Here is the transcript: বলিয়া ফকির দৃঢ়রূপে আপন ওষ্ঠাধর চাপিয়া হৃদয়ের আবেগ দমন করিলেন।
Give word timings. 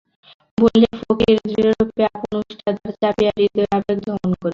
বলিয়া 0.57 0.93
ফকির 1.01 1.35
দৃঢ়রূপে 1.45 2.03
আপন 2.09 2.31
ওষ্ঠাধর 2.39 2.93
চাপিয়া 3.01 3.31
হৃদয়ের 3.37 3.69
আবেগ 3.77 3.97
দমন 4.05 4.31
করিলেন। 4.33 4.49